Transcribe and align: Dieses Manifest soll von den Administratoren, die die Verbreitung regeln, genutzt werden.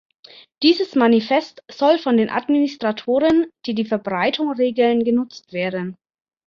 Dieses 0.63 0.95
Manifest 0.95 1.63
soll 1.69 1.99
von 1.99 2.17
den 2.17 2.31
Administratoren, 2.31 3.45
die 3.67 3.75
die 3.75 3.85
Verbreitung 3.85 4.51
regeln, 4.51 5.03
genutzt 5.03 5.53
werden. 5.53 5.95